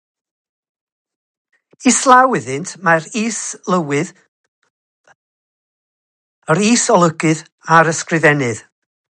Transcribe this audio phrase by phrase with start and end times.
[1.91, 4.13] Islaw iddynt mae'r is-lywydd,
[6.51, 7.45] yr is-brif olygydd,
[7.79, 8.65] a'r ysgrifennydd.